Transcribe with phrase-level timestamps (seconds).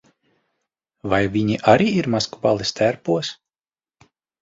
[1.13, 3.35] Vai viņi arī ir maskuballes tērpos?